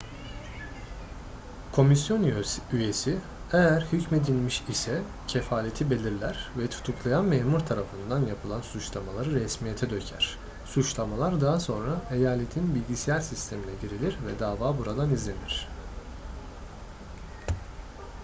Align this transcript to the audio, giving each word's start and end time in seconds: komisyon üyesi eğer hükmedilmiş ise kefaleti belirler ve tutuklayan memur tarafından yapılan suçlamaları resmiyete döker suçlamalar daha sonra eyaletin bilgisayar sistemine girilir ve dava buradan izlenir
komisyon 1.71 2.33
üyesi 2.73 3.17
eğer 3.53 3.81
hükmedilmiş 3.81 4.63
ise 4.69 5.01
kefaleti 5.27 5.89
belirler 5.89 6.49
ve 6.57 6.67
tutuklayan 6.69 7.25
memur 7.25 7.59
tarafından 7.59 8.25
yapılan 8.25 8.61
suçlamaları 8.61 9.33
resmiyete 9.35 9.89
döker 9.89 10.37
suçlamalar 10.65 11.41
daha 11.41 11.59
sonra 11.59 12.01
eyaletin 12.11 12.75
bilgisayar 12.75 13.19
sistemine 13.21 13.75
girilir 13.81 14.15
ve 14.27 14.39
dava 14.39 14.77
buradan 14.77 15.09
izlenir 15.13 15.67